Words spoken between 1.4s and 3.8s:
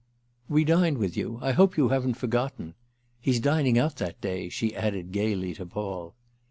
I hope you haven't forgotten. He's dining